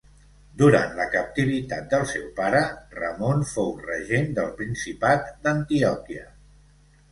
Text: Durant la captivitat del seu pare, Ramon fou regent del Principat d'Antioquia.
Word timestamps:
Durant 0.59 0.95
la 0.99 1.05
captivitat 1.15 1.85
del 1.91 2.05
seu 2.13 2.23
pare, 2.39 2.63
Ramon 3.01 3.45
fou 3.53 3.71
regent 3.85 4.35
del 4.41 4.51
Principat 4.65 5.33
d'Antioquia. 5.47 6.29